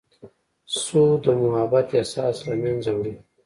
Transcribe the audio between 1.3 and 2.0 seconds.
محبت